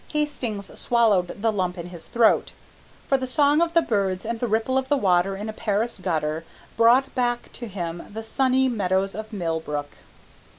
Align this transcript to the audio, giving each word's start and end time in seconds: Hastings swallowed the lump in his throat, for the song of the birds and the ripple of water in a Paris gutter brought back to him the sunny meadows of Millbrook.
Hastings 0.07 0.71
swallowed 0.79 1.43
the 1.43 1.51
lump 1.51 1.77
in 1.77 1.89
his 1.89 2.05
throat, 2.05 2.53
for 3.07 3.19
the 3.19 3.27
song 3.27 3.61
of 3.61 3.75
the 3.75 3.83
birds 3.83 4.25
and 4.25 4.39
the 4.39 4.47
ripple 4.47 4.75
of 4.75 4.89
water 4.89 5.35
in 5.37 5.47
a 5.47 5.53
Paris 5.53 5.99
gutter 5.99 6.43
brought 6.75 7.13
back 7.13 7.51
to 7.51 7.67
him 7.67 8.07
the 8.11 8.23
sunny 8.23 8.67
meadows 8.67 9.13
of 9.13 9.31
Millbrook. 9.31 9.93